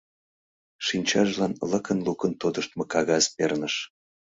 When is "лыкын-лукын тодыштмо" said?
1.71-2.83